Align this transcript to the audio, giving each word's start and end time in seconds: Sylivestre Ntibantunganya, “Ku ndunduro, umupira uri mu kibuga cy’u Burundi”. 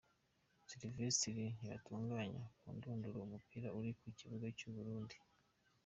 Sylivestre 0.67 1.43
Ntibantunganya, 1.57 2.43
“Ku 2.59 2.67
ndunduro, 2.75 3.17
umupira 3.27 3.67
uri 3.77 3.91
mu 4.01 4.09
kibuga 4.17 4.47
cy’u 4.57 4.71
Burundi”. 4.75 5.15